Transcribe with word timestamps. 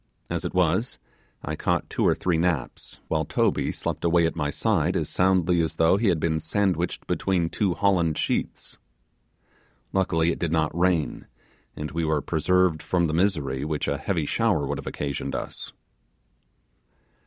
As 0.31 0.43
it 0.43 0.55
was, 0.55 0.97
I 1.43 1.55
caught 1.55 1.87
two 1.87 2.07
or 2.07 2.15
three 2.15 2.39
naps, 2.39 2.99
while 3.07 3.23
Toby 3.23 3.71
slept 3.71 4.03
away 4.03 4.25
at 4.25 4.35
my 4.35 4.49
side 4.49 4.97
as 4.97 5.09
soundly 5.09 5.61
as 5.61 5.75
though 5.75 5.97
he 5.97 6.07
had 6.07 6.19
been 6.19 6.39
sandwiched 6.39 7.05
between 7.05 7.49
two 7.49 7.75
Holland 7.75 8.17
sheets. 8.17 8.79
Luckily 9.93 10.31
it 10.31 10.39
did 10.39 10.51
not 10.51 10.75
rain, 10.75 11.27
and 11.75 11.91
we 11.91 12.03
were 12.03 12.19
preserved 12.19 12.81
from 12.81 13.05
the 13.05 13.13
misery 13.13 13.63
which 13.63 13.87
a 13.87 13.99
heavy 13.99 14.25
shower 14.25 14.65
would 14.65 14.79
have 14.79 14.87
occasioned 14.87 15.35
us. 15.35 15.71